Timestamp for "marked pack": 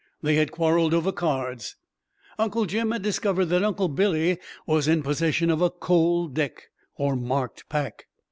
7.15-8.07